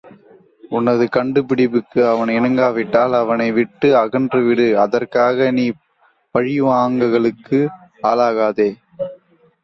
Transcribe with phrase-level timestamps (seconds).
[0.71, 5.65] உனது கண்டிப்புக்கு அவன் இணங்காவிட்டால் அவனை விட்டு அகன்று விடு அதற்காக, நீ
[6.35, 7.59] பழிபாவங்களுக்கு
[8.03, 8.69] ஆளாகாதே.